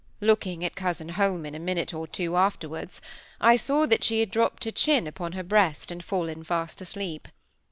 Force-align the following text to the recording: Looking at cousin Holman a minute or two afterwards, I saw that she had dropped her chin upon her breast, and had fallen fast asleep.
Looking 0.19 0.65
at 0.65 0.75
cousin 0.75 1.09
Holman 1.09 1.53
a 1.53 1.59
minute 1.59 1.93
or 1.93 2.07
two 2.07 2.35
afterwards, 2.35 3.01
I 3.39 3.55
saw 3.55 3.85
that 3.85 4.03
she 4.03 4.19
had 4.19 4.31
dropped 4.31 4.63
her 4.63 4.71
chin 4.71 5.05
upon 5.05 5.33
her 5.33 5.43
breast, 5.43 5.91
and 5.91 6.01
had 6.01 6.07
fallen 6.07 6.43
fast 6.43 6.81
asleep. 6.81 7.27